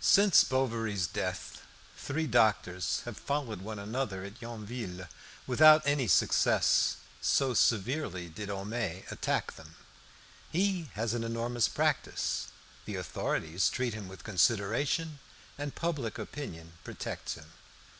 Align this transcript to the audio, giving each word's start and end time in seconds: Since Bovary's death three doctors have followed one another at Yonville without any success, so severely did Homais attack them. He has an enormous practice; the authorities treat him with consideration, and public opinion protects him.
Since 0.00 0.42
Bovary's 0.42 1.06
death 1.06 1.62
three 1.96 2.26
doctors 2.26 3.02
have 3.04 3.16
followed 3.16 3.60
one 3.60 3.78
another 3.78 4.24
at 4.24 4.42
Yonville 4.42 5.06
without 5.46 5.86
any 5.86 6.08
success, 6.08 6.96
so 7.20 7.54
severely 7.54 8.28
did 8.28 8.48
Homais 8.48 9.04
attack 9.12 9.52
them. 9.54 9.76
He 10.50 10.90
has 10.94 11.14
an 11.14 11.22
enormous 11.22 11.68
practice; 11.68 12.48
the 12.84 12.96
authorities 12.96 13.68
treat 13.70 13.94
him 13.94 14.08
with 14.08 14.24
consideration, 14.24 15.20
and 15.56 15.72
public 15.76 16.18
opinion 16.18 16.72
protects 16.82 17.34
him. 17.34 17.52